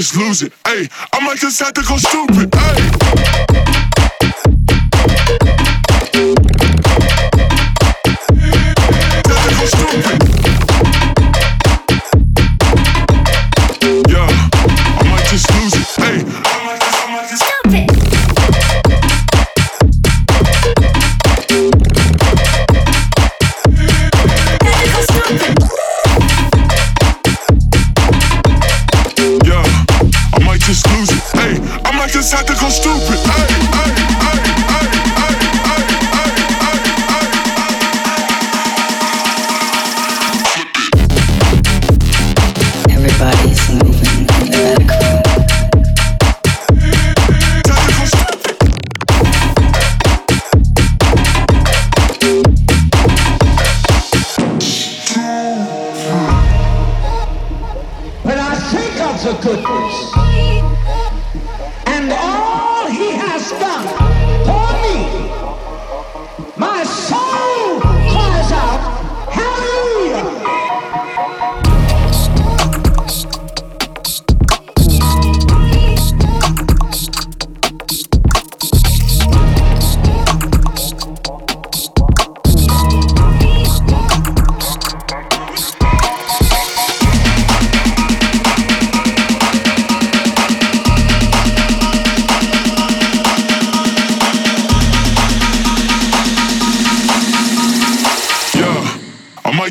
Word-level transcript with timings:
Just 0.00 0.16
lose 0.16 0.42
it. 0.42 0.52
Hey, 0.66 0.88
I 1.12 1.20
might 1.20 1.36
just 1.36 1.60
have 1.60 1.74
to 1.74 1.82
go 1.82 1.98
stupid. 1.98 2.49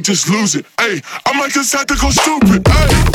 Just 0.10 0.28
lose 0.28 0.56
it. 0.56 0.66
Hey, 0.80 1.00
I 1.24 1.38
might 1.38 1.54
have 1.54 1.86
to 1.86 1.96
go 1.96 2.10
stupid. 2.10 2.68
Hey. 2.68 3.09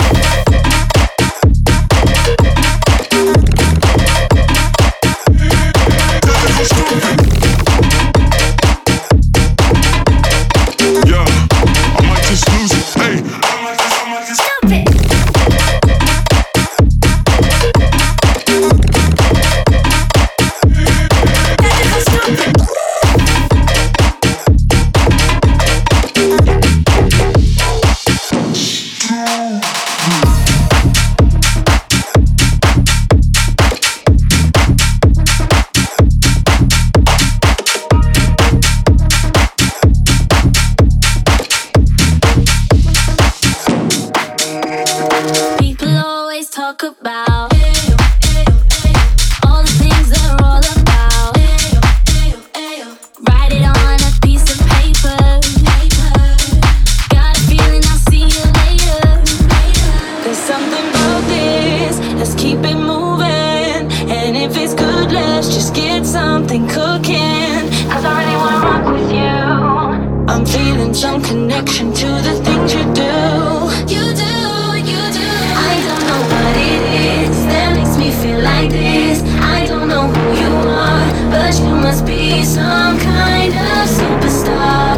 be 82.07 82.45
some 82.45 82.99
kind 82.99 83.53
of 83.53 83.89
superstar. 83.89 84.97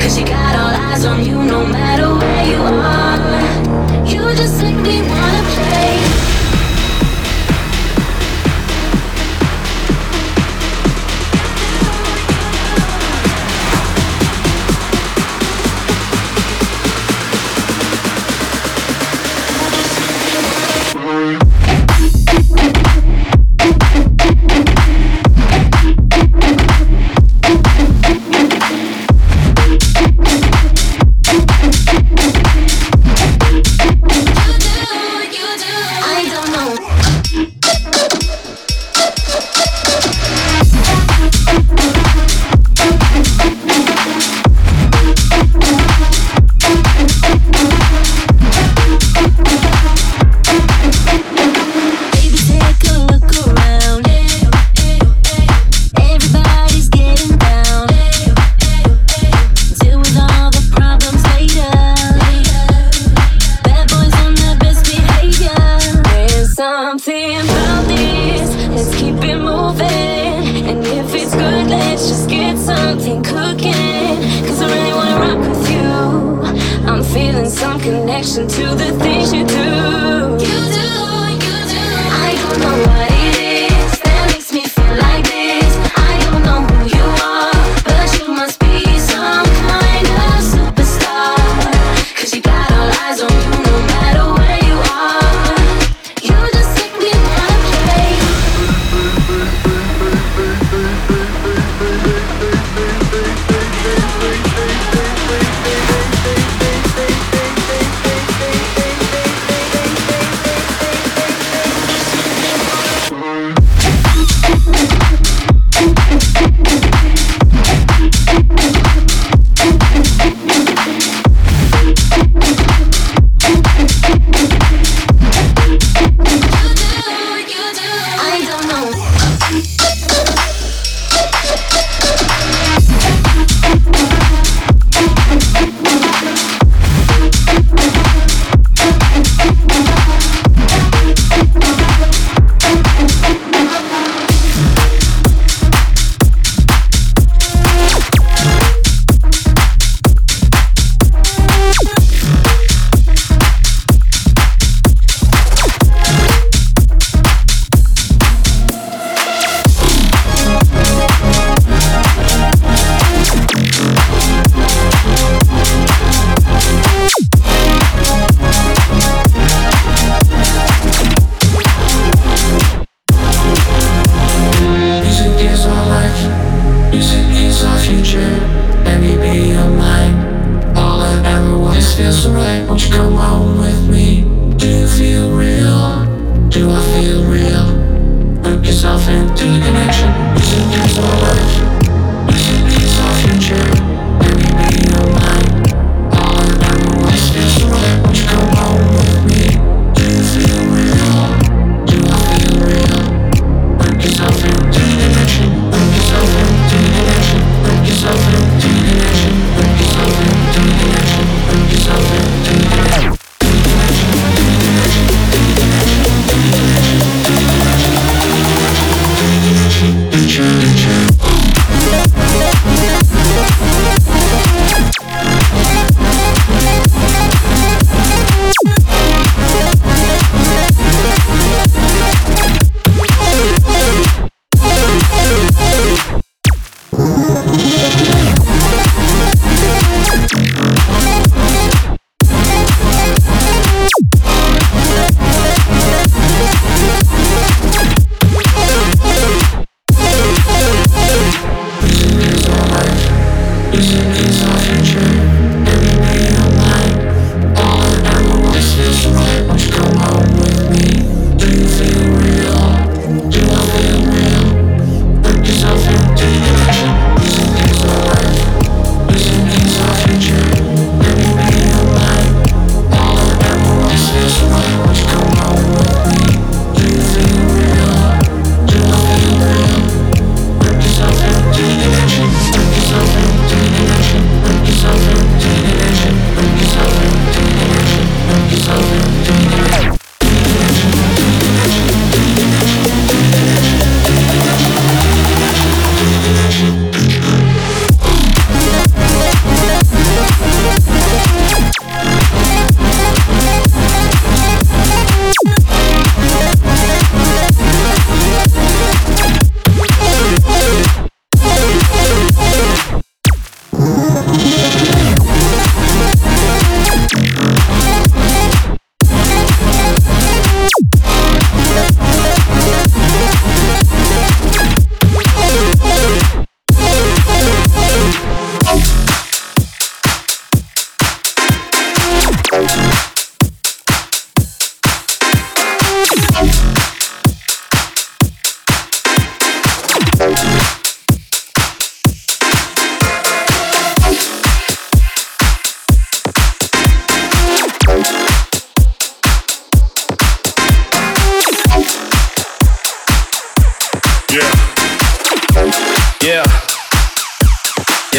Cause 0.00 0.18
you 0.18 0.24
got 0.26 0.56
all 0.56 0.74
eyes 0.90 1.04
on 1.04 1.24
you 1.24 1.34
no 1.34 1.64
matter 1.64 2.08
where 2.14 2.46
you 2.46 2.62
are. 2.62 3.01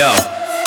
yo. 0.03 0.11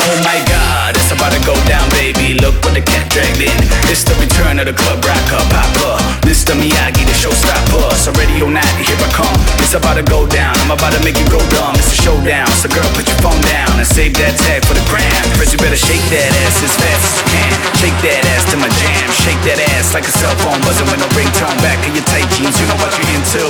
Oh 0.07 0.19
my 0.23 0.39
god, 0.49 0.95
it's 0.97 1.11
about 1.11 1.35
to 1.35 1.43
go 1.45 1.53
down, 1.67 1.85
baby. 1.99 2.39
Look 2.39 2.57
what 2.63 2.73
the 2.79 2.81
cat 2.81 3.11
dragged 3.11 3.43
in. 3.43 3.59
It's 3.91 4.07
the 4.07 4.15
return 4.23 4.57
of 4.63 4.71
the 4.71 4.73
club 4.73 5.03
rocker, 5.03 5.43
papa. 5.51 5.99
Mr. 6.25 6.55
Miyagi, 6.55 7.03
the 7.05 7.17
showstopper. 7.17 7.91
So 7.99 8.15
radio, 8.15 8.47
or 8.47 8.55
not, 8.55 8.71
here 8.81 8.97
I 8.97 9.11
come. 9.13 9.37
It's 9.61 9.75
about 9.75 9.99
to 9.99 10.07
go 10.07 10.25
down. 10.31 10.55
I'm 10.63 10.73
about 10.73 10.95
to 10.95 11.03
make 11.03 11.19
you 11.19 11.27
go 11.27 11.43
dumb. 11.53 11.75
It's 11.75 11.91
a 11.91 11.99
showdown. 12.07 12.47
So 12.63 12.71
girl, 12.71 12.87
put 12.95 13.05
your 13.11 13.19
phone 13.19 13.43
down 13.51 13.77
and 13.77 13.85
save 13.85 14.15
that 14.23 14.39
tag 14.47 14.63
for 14.65 14.79
the 14.79 14.85
gram. 14.87 15.11
First 15.37 15.53
you 15.53 15.59
better 15.59 15.77
shake 15.77 16.07
that 16.15 16.31
ass 16.47 16.57
as 16.63 16.73
fast 16.79 17.03
as 17.03 17.15
you 17.19 17.27
can. 17.35 17.53
Shake 17.83 17.99
that 18.07 18.23
ass 18.39 18.47
to 18.55 18.57
my 18.63 18.71
jam. 18.79 19.07
Shake 19.27 19.43
that 19.51 19.59
ass 19.75 19.91
like 19.91 20.07
a 20.07 20.15
cell 20.17 20.33
phone 20.47 20.63
buzzing 20.63 20.87
with 20.87 21.03
no 21.03 21.09
ringtone. 21.19 21.59
Back 21.67 21.83
in 21.83 21.93
your 21.99 22.07
tight 22.09 22.31
jeans, 22.39 22.57
you 22.57 22.65
know 22.71 22.79
what 22.79 22.95
you 22.95 23.05
into. 23.11 23.43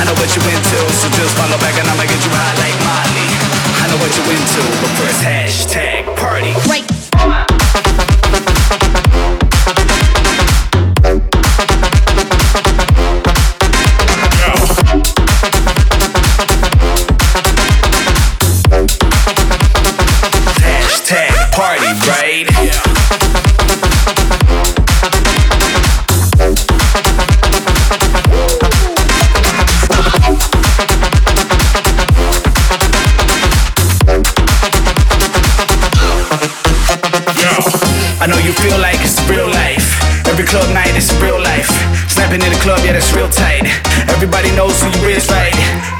I 0.00 0.08
know 0.08 0.16
what 0.16 0.32
you 0.32 0.42
into. 0.48 0.78
So 0.96 1.06
just 1.12 1.36
follow 1.36 1.60
back 1.60 1.76
and 1.76 1.86
I'ma 1.86 2.08
get 2.08 2.18
you 2.24 2.32
high 2.34 2.56
like 2.56 2.78
Molly. 2.88 3.39
I 3.80 3.88
know 3.88 3.96
what 3.96 4.12
you 4.14 4.22
into, 4.28 4.60
but 4.82 4.90
first 5.00 5.22
hashtag 5.22 6.04
party. 6.16 6.52
Right. 6.68 7.59
Club 41.00 41.16
is 41.16 41.22
real 41.22 41.40
life. 41.40 41.70
Snapping 42.08 42.42
in 42.42 42.50
the 42.52 42.60
club, 42.60 42.80
yeah, 42.84 42.92
that's 42.92 43.12
real 43.12 43.28
tight. 43.28 43.64
Everybody 44.12 44.50
knows 44.52 44.76
who 44.82 44.88
you 45.00 45.16
is, 45.16 45.28
right? 45.30 45.54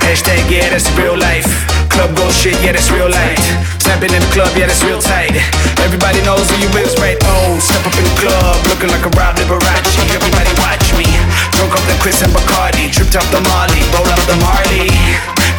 Hashtag, 0.05 0.45
yeah, 0.51 0.69
that's 0.69 0.89
real 0.97 1.17
life. 1.17 1.49
Club 1.89 2.15
go 2.17 2.29
shit, 2.31 2.57
yeah, 2.61 2.73
that's 2.73 2.91
real 2.91 3.09
light. 3.09 3.41
Snapping 3.81 4.13
in 4.13 4.21
the 4.21 4.31
club, 4.33 4.53
yeah, 4.57 4.67
that's 4.67 4.85
real 4.85 5.01
tight. 5.01 5.33
Everybody 5.81 6.21
knows 6.23 6.45
who 6.51 6.57
you 6.61 6.71
is, 6.85 6.93
right? 7.01 7.17
Oh, 7.25 7.59
step 7.59 7.81
up 7.87 7.97
in 7.97 8.05
the 8.05 8.17
club, 8.21 8.57
looking 8.69 8.91
like 8.93 9.05
a 9.05 9.13
Rob 9.17 9.37
Liberace. 9.41 9.97
Everybody 10.13 10.53
watch 10.61 10.87
me. 10.97 11.09
Drunk 11.57 11.73
up 11.73 11.85
the 11.89 11.97
Chris 12.05 12.21
and 12.21 12.33
Bacardi, 12.33 12.93
tripped 12.93 13.17
up 13.17 13.27
the 13.33 13.41
Molly, 13.49 13.81
roll 13.97 14.09
up 14.13 14.23
the 14.29 14.37
Marley. 14.45 14.93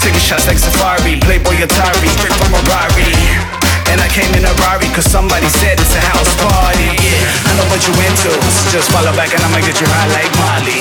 Taking 0.02 0.22
shots 0.22 0.46
like 0.46 0.58
Safari, 0.58 1.18
Playboy 1.26 1.58
Atari, 1.66 2.10
straight 2.14 2.36
from 2.38 2.54
a 2.54 2.62
Rari. 2.70 3.71
And 3.92 4.00
I 4.00 4.08
came 4.08 4.32
in 4.40 4.48
a 4.48 4.54
Rari 4.64 4.88
cause 4.96 5.04
somebody 5.04 5.52
said 5.52 5.76
it's 5.76 5.92
a 6.00 6.04
house 6.16 6.32
party. 6.40 6.96
Yeah, 6.96 7.52
I 7.52 7.52
know 7.60 7.68
what 7.68 7.84
you 7.84 7.92
into. 8.08 8.32
So 8.32 8.72
just 8.72 8.88
follow 8.88 9.12
back 9.20 9.36
and 9.36 9.44
I'ma 9.44 9.60
get 9.60 9.76
you 9.84 9.88
high 9.92 10.08
like 10.16 10.32
Molly. 10.40 10.80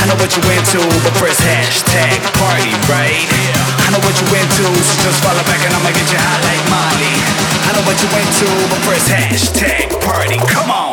I 0.00 0.08
know 0.08 0.16
what 0.16 0.32
you 0.32 0.42
into 0.48 0.80
But 1.04 1.12
first 1.20 1.44
hashtag 1.44 2.16
party, 2.40 2.72
right? 2.88 3.28
I 3.84 3.92
know 3.92 4.00
what 4.00 4.16
you 4.16 4.28
into 4.32 4.64
So 4.80 4.94
just 5.04 5.20
follow 5.20 5.44
back 5.44 5.60
and 5.60 5.72
I'ma 5.76 5.92
get 5.92 6.08
you 6.08 6.16
high 6.16 6.40
like 6.48 6.64
Molly. 6.72 7.14
I 7.68 7.76
know 7.76 7.84
what 7.84 8.00
you 8.00 8.08
into 8.16 8.48
But 8.72 8.80
first 8.88 9.08
hashtag 9.12 9.92
party, 10.00 10.40
come 10.48 10.72
on 10.72 10.85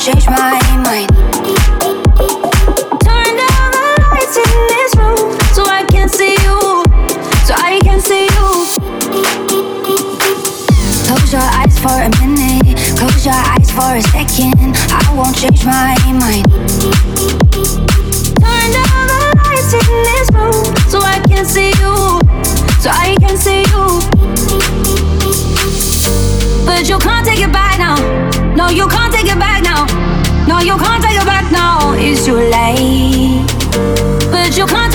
change 0.00 0.26
my 0.28 0.56
mind. 0.80 1.10
Turn 3.04 3.30
down 3.36 3.68
the 3.76 3.86
lights 4.00 4.36
in 4.40 4.52
this 4.72 4.96
room 4.96 5.36
so 5.52 5.62
I 5.68 5.84
can 5.90 6.08
see 6.08 6.32
you. 6.40 6.56
So 7.44 7.52
I 7.54 7.78
can 7.84 8.00
see 8.00 8.24
you. 8.24 8.48
Close 11.04 11.32
your 11.32 11.42
eyes 11.42 11.78
for 11.78 12.00
a 12.00 12.08
minute. 12.16 12.80
Close 12.96 13.26
your 13.26 13.34
eyes 13.34 13.70
for 13.70 13.92
a 13.92 14.02
second. 14.08 14.72
I 14.88 15.04
won't 15.14 15.36
change 15.36 15.66
my 15.66 15.94
mind. 16.16 16.48
Turn 18.40 18.68
down 18.72 19.04
the 19.12 19.20
lights 19.44 19.72
in 19.76 19.92
this 20.08 20.32
room 20.32 20.64
so 20.88 21.00
I 21.02 21.20
can 21.28 21.44
see 21.44 21.76
you. 21.76 22.20
So 22.80 22.88
I 22.88 23.16
can 23.20 23.36
see 23.36 23.68
you. 23.68 24.00
But 26.64 26.88
you 26.88 26.98
can't 26.98 27.26
take 27.26 27.40
it 27.40 27.52
back 27.52 27.78
now. 27.78 27.96
No, 28.54 28.70
you 28.70 28.88
can't 28.88 29.09
you 30.64 30.76
can't 30.76 31.02
take 31.02 31.20
it 31.20 31.24
back 31.24 31.50
now, 31.50 31.92
it's 31.96 32.24
too 32.24 32.34
late. 32.34 33.46
But 34.30 34.56
you 34.56 34.66
can't. 34.66 34.89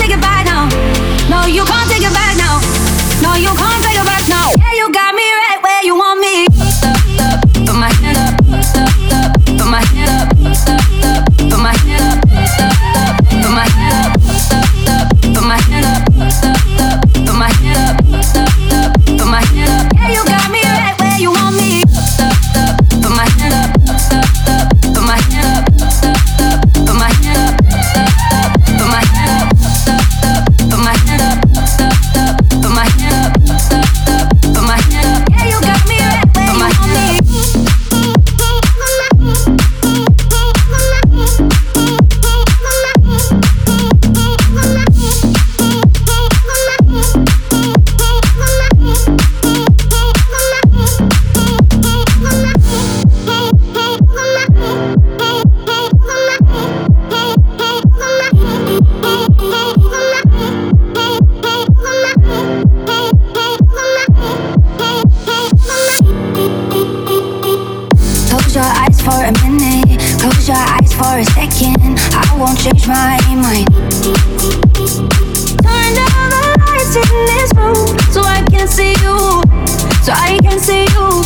see 80.60 80.84
you. 80.96 81.22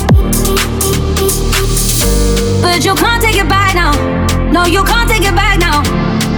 But 2.63 2.85
you 2.85 2.95
can't 2.95 3.23
take 3.23 3.37
it 3.37 3.49
back 3.49 3.75
now. 3.75 3.93
No, 4.51 4.65
you 4.65 4.83
can't 4.85 5.09
take 5.09 5.25
it 5.25 5.35
back 5.35 5.59
now. 5.59 5.83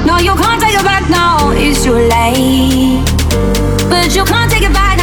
No, 0.04 0.18
you 0.18 0.34
can't 0.34 0.60
take 0.60 0.74
it 0.74 0.84
back 0.84 1.08
now. 1.08 1.50
It's 1.52 1.84
too 1.84 1.94
late. 1.94 3.04
But 3.88 4.14
you 4.14 4.24
can't 4.24 4.50
take 4.50 4.62
it 4.62 4.72
back 4.72 4.98
now. 4.98 5.01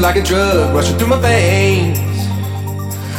like 0.00 0.16
a 0.16 0.22
drug 0.22 0.74
rushing 0.74 0.96
through 0.96 1.08
my 1.08 1.20
veins. 1.20 1.98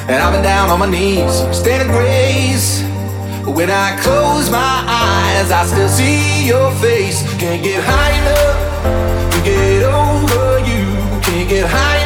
And 0.10 0.18
I've 0.18 0.34
been 0.34 0.44
down 0.44 0.70
on 0.70 0.80
my 0.80 0.90
knees, 0.90 1.32
standing 1.56 1.90
grace. 1.90 2.82
When 3.46 3.70
I 3.70 3.98
close 4.02 4.50
my 4.50 4.84
eyes, 4.88 5.52
I 5.52 5.66
still 5.66 5.90
see 5.90 6.48
your 6.48 6.72
face. 6.76 7.22
Can't 7.38 7.64
get 7.64 7.84
high 7.84 8.14
enough 8.22 9.34
to 9.34 9.42
get 9.44 9.84
over 9.84 10.60
you. 10.60 11.22
Can't 11.22 11.48
get 11.48 11.70
high 11.70 12.01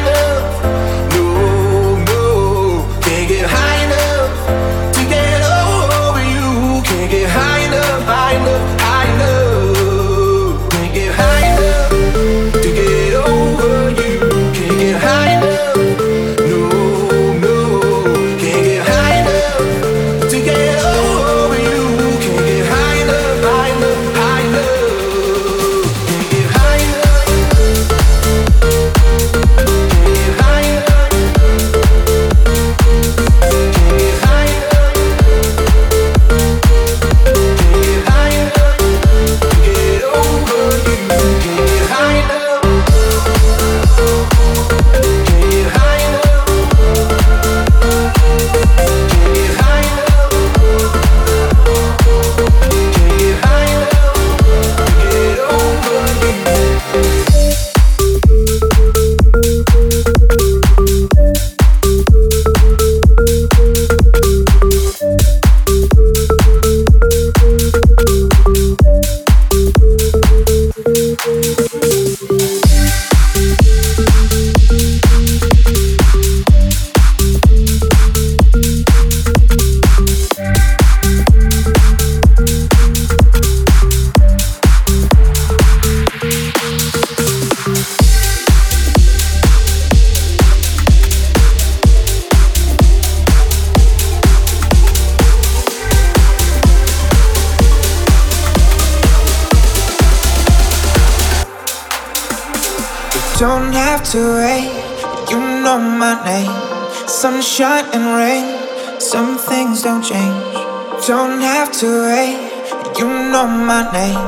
name. 113.96 114.20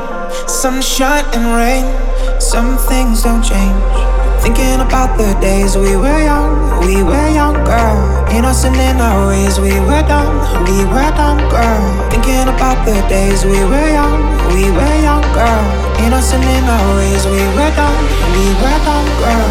Sunshine 0.49 1.25
and 1.37 1.45
rain, 1.61 1.87
some 2.41 2.77
things 2.91 3.23
don't 3.23 3.43
change. 3.43 3.77
Thinking 4.43 4.81
about 4.81 5.11
the 5.21 5.31
days 5.41 5.77
we 5.77 5.93
were 5.97 6.23
young, 6.31 6.53
we 6.87 7.03
were 7.03 7.29
young, 7.41 7.57
girl. 7.69 7.97
Innocent 8.33 8.77
in 8.77 8.97
our 9.01 9.29
ways, 9.29 9.59
we 9.61 9.75
were 9.89 10.05
dumb, 10.13 10.35
we 10.65 10.79
were 10.93 11.13
dumb, 11.19 11.39
girl. 11.53 11.83
Thinking 12.13 12.49
about 12.55 12.79
the 12.89 12.97
days 13.09 13.45
we 13.45 13.61
were 13.71 13.89
young, 13.99 14.21
we 14.55 14.65
were 14.77 14.97
young, 15.09 15.27
girl. 15.37 15.65
Innocent 16.07 16.45
in 16.57 16.65
our 16.65 16.89
ways, 16.99 17.25
we 17.35 17.43
were 17.57 17.73
dumb, 17.79 17.99
we 18.37 18.45
were 18.63 18.79
dumb, 18.87 19.09
girl. 19.23 19.51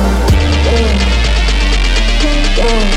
Yeah. 0.68 1.28
Yeah. 2.58 2.97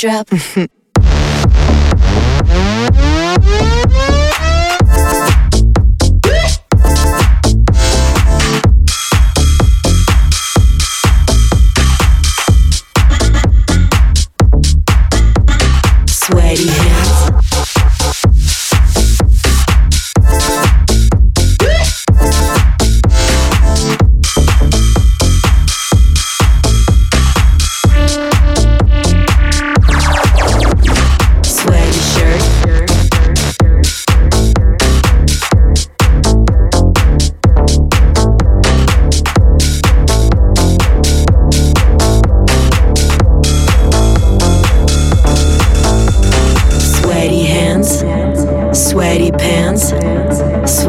drop. 0.00 0.30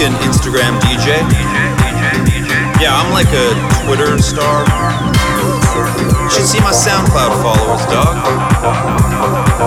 like 0.00 0.12
an 0.12 0.16
Instagram 0.24 0.80
DJ. 0.80 1.20
Yeah, 2.80 2.96
I'm 2.96 3.12
like 3.12 3.28
a 3.36 3.52
Twitter 3.84 4.16
star. 4.18 4.64
You 6.24 6.30
should 6.30 6.46
see 6.46 6.60
my 6.60 6.72
SoundCloud 6.72 7.42
followers, 7.42 7.84
dog. 7.86 8.16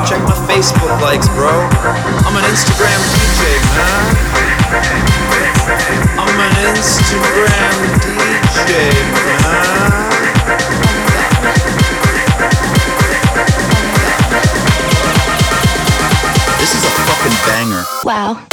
Check 0.07 0.21
my 0.23 0.33
Facebook 0.49 1.01
likes, 1.01 1.27
bro. 1.29 1.51
I'm 2.25 2.35
an 2.35 2.43
Instagram 2.49 2.99
DJ, 3.13 3.61
man. 3.77 4.15
I'm 6.17 6.39
an 6.39 6.53
Instagram 6.73 7.75
DJ, 8.01 8.71
man. 9.13 9.53
This 16.57 16.73
is 16.73 16.83
a 16.85 16.89
fucking 16.89 17.37
banger. 17.45 17.83
Wow. 18.03 18.52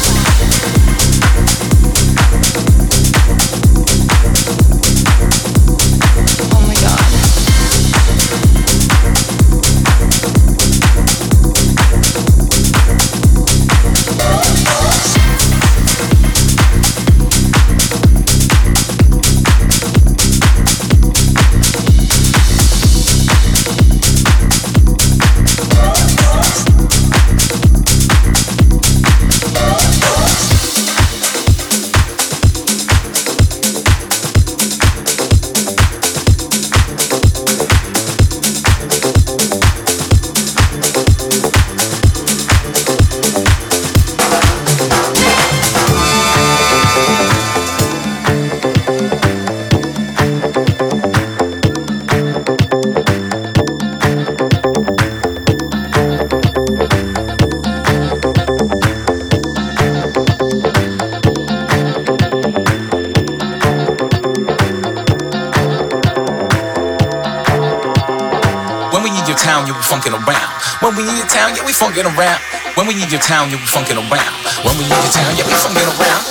funkin' 72.01 72.17
around. 72.17 72.41
When 72.75 72.87
we 72.87 72.93
in 72.93 73.09
your 73.09 73.19
town, 73.19 73.49
yeah, 73.49 73.57
we 73.57 73.65
funkin' 73.65 73.97
around. 73.97 74.65
When 74.65 74.77
we 74.77 74.85
in 74.85 74.89
your 74.89 75.11
town, 75.11 75.35
yeah, 75.37 75.45
we 75.45 75.53
funkin' 75.53 75.99
around. 75.99 76.30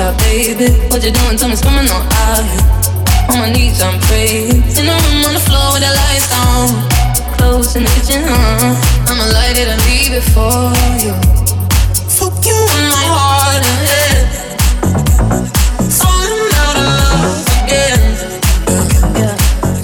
to 0.00 0.16
take 0.16 0.16
a 0.16 0.16
mug 0.16 0.16
shot, 0.16 0.18
baby. 0.18 0.72
What 0.88 1.04
you 1.04 1.12
doing? 1.12 1.36
Tell 1.36 1.48
me, 1.48 1.56
coming 1.56 1.88
on 1.90 2.02
out. 2.08 2.44
On 3.30 3.38
my 3.38 3.52
knees, 3.52 3.80
I'm 3.82 4.00
praying. 4.00 4.62
In 4.78 4.86
the 4.88 4.94
room 4.96 5.24
on 5.28 5.34
the 5.34 5.40
floor 5.40 5.72
with 5.72 5.82
the 5.82 5.92
lights 5.92 6.32
on. 6.32 6.68
Close 7.36 7.76
in 7.76 7.84
the 7.84 7.90
kitchen, 7.90 8.24
huh? 8.24 8.74
I'ma 9.08 9.24
light 9.32 9.58
it 9.58 9.68
and 9.68 9.80
leave 9.88 10.12
it 10.12 10.24
for 10.34 10.72
you. 11.04 11.14
Fuck 12.08 12.44
you 12.46 12.56
in 12.56 12.84
my 12.90 13.06
heart 13.14 13.62
and 13.62 13.80
head. 13.88 14.26
Falling 16.00 16.48
out 16.64 16.76
of 16.76 16.86
love 17.00 17.46
again. 17.64 18.00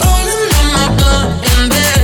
On 0.07 0.27
my 0.73 0.87
in 1.53 1.69
bed. 1.69 2.01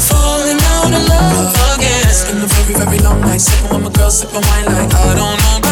Falling 0.00 0.60
out 0.74 0.92
of 0.98 1.02
love 1.08 1.54
again. 1.76 2.36
A 2.42 2.46
very, 2.46 2.74
very 2.74 2.98
long 3.00 3.20
night 3.20 3.40
sipping 3.40 3.70
with 3.70 3.82
my 3.84 3.90
girl, 3.92 4.10
sipping 4.10 4.42
wine 4.42 4.66
like 4.66 4.94
I 4.94 5.14
don't 5.14 5.64
know 5.64 5.69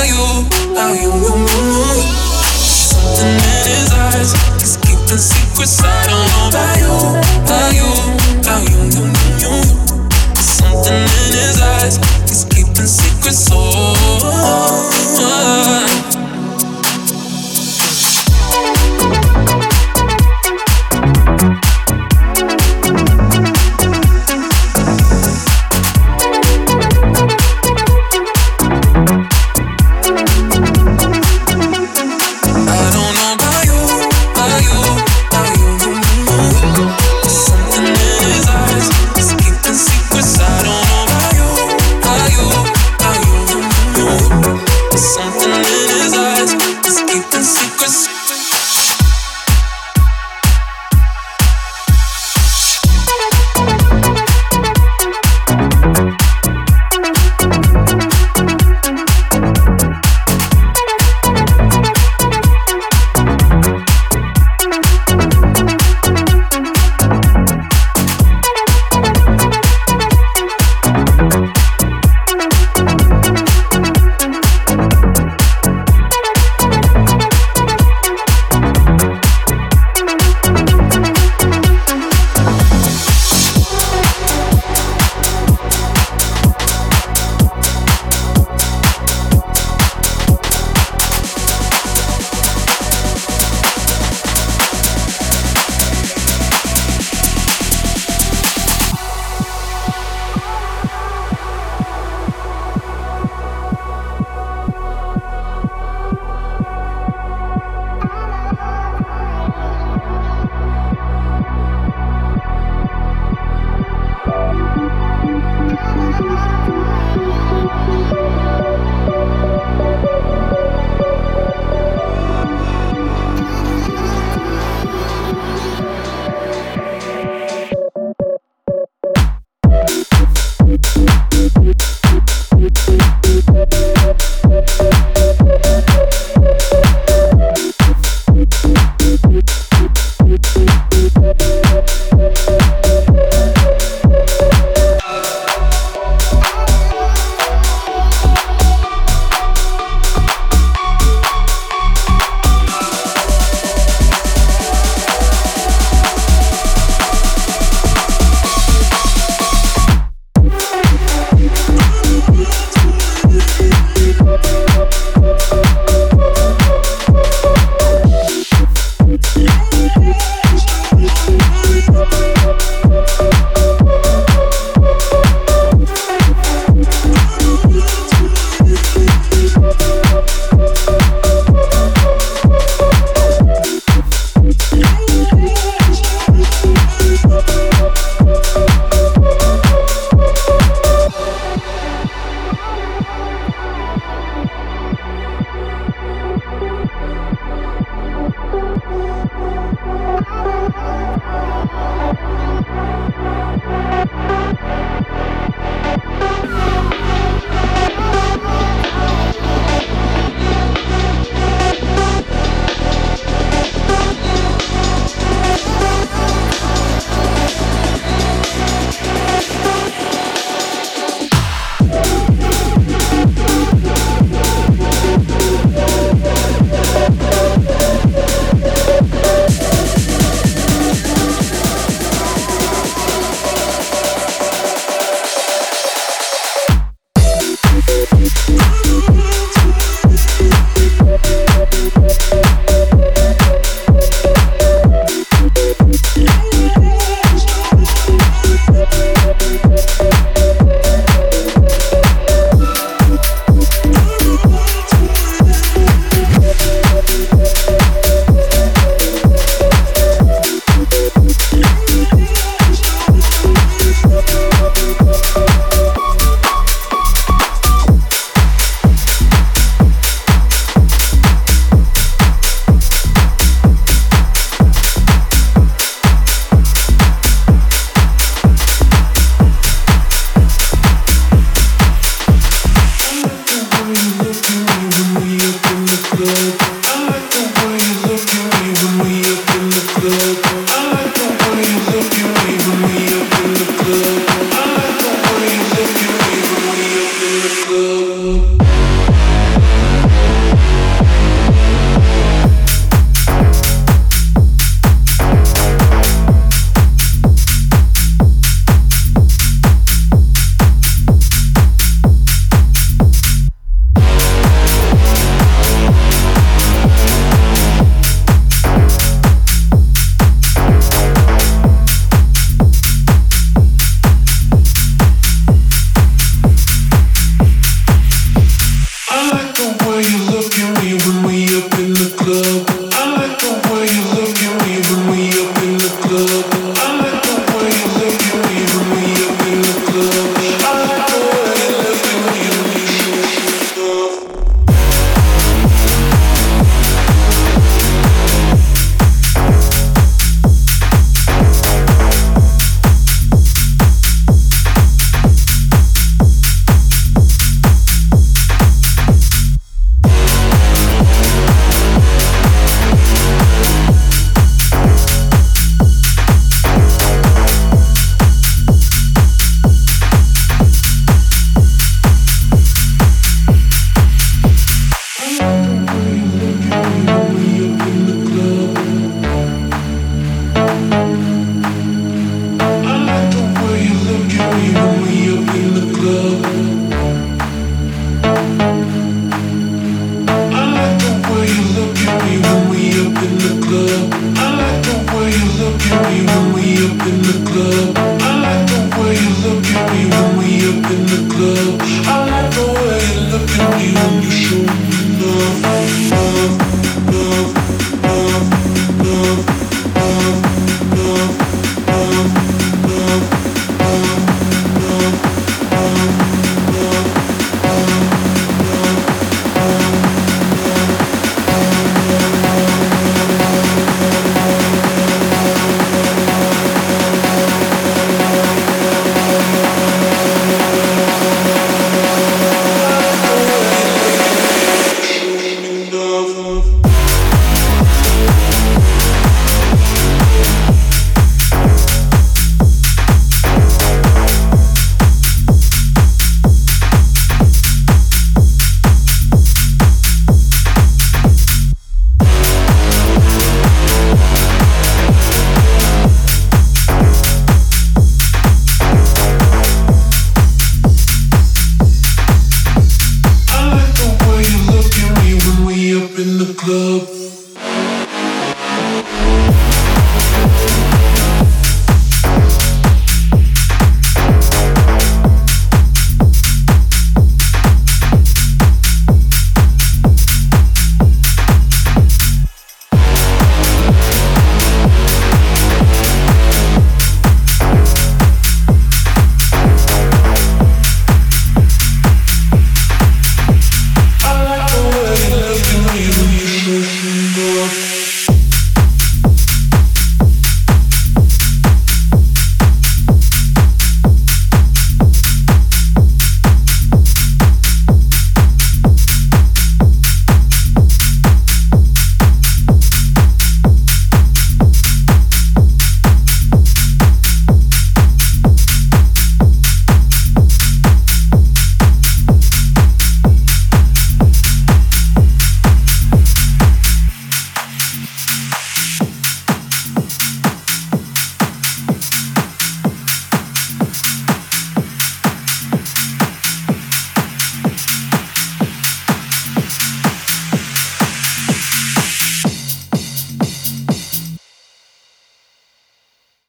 about 0.00 0.08
you, 0.08 0.24
about 0.72 0.96
you, 0.96 1.12
you, 1.12 1.34
you. 1.44 2.00
Something 2.56 3.36
in 3.36 3.64
his 3.68 3.92
eyes, 3.92 4.32
he's 4.60 4.76
keeping 4.78 5.18
secrets 5.18 5.82
I 5.82 6.06
don't 6.08 6.24
know 6.30 6.48
about 6.48 6.76
you, 6.80 6.94
about 7.44 7.72
you, 7.76 7.90
about 8.40 8.62
you, 8.70 8.80
you, 8.96 9.04
you, 9.20 9.44
you. 9.44 9.60
Something 10.40 11.04
in 11.04 11.32
his 11.36 11.60
eyes, 11.60 11.96
he's 12.22 12.44
keeping 12.44 12.86
secrets 12.86 13.48
so. 13.48 13.60
I 15.22 16.29